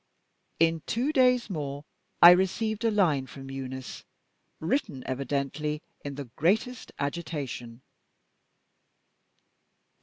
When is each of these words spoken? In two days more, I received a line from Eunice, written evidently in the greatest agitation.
In 0.59 0.81
two 0.87 1.13
days 1.13 1.47
more, 1.47 1.85
I 2.23 2.31
received 2.31 2.83
a 2.83 2.89
line 2.89 3.27
from 3.27 3.51
Eunice, 3.51 4.03
written 4.59 5.03
evidently 5.05 5.83
in 6.03 6.15
the 6.15 6.23
greatest 6.37 6.91
agitation. 6.97 7.83